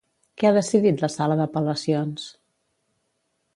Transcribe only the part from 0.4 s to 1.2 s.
Què ha decidit la